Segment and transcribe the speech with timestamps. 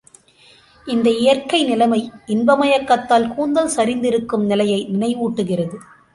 [0.87, 1.99] இந்த இயற்கை நிலைமை,
[2.25, 5.77] இன்ப மயக்கத்தால் கூந்தல் சரிந்திருக்கும் நிலையை நினைவூட்டுகிறது.